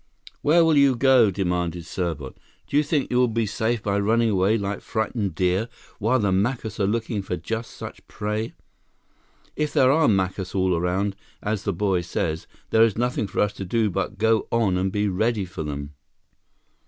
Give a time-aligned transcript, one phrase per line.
[0.41, 2.35] "Where will you go?" demanded Serbot.
[2.65, 6.31] "Do you think you will be safe by running away like frightened deer, while the
[6.31, 8.55] Macus are looking for just such prey?
[9.55, 13.53] If there are Macus all around, as the boy says, there is nothing for us
[13.53, 15.93] to do but go on and be ready for them!"